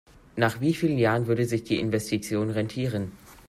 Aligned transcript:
Nach 0.35 0.59
wie 0.61 0.73
vielen 0.73 0.97
Jahren 0.97 1.27
würde 1.27 1.45
sich 1.45 1.63
die 1.63 1.79
Investition 1.79 2.49
rentieren? 2.49 3.11